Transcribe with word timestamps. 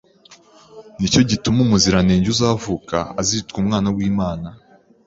ni 0.97 1.07
cyo 1.11 1.21
gituma 1.29 1.59
Umuziranenge 1.65 2.27
uzavuka 2.35 2.97
azitwa 3.21 3.57
Umwana 3.63 3.87
w’Imana 3.95 4.47